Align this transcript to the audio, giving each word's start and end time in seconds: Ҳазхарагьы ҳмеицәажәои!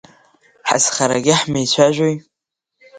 Ҳазхарагьы 0.69 1.33
ҳмеицәажәои! 1.39 2.15